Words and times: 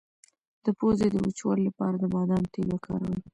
د 0.63 0.67
پوزې 0.77 1.07
د 1.11 1.15
وچوالي 1.25 1.63
لپاره 1.69 1.95
د 1.97 2.03
بادام 2.13 2.43
تېل 2.53 2.67
وکاروئ 2.71 3.19